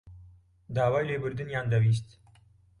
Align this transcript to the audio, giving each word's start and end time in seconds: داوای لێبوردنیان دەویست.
داوای 0.75 1.07
لێبوردنیان 1.09 1.65
دەویست. 1.71 2.07